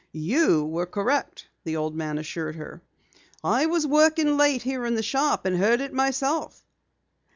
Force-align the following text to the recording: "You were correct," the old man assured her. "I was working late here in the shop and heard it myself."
"You 0.13 0.65
were 0.65 0.87
correct," 0.87 1.47
the 1.63 1.77
old 1.77 1.93
man 1.95 2.17
assured 2.17 2.55
her. 2.55 2.81
"I 3.43 3.67
was 3.67 3.85
working 3.85 4.35
late 4.35 4.63
here 4.63 4.83
in 4.87 4.95
the 4.95 5.03
shop 5.03 5.45
and 5.45 5.55
heard 5.57 5.79
it 5.79 5.93
myself." 5.93 6.65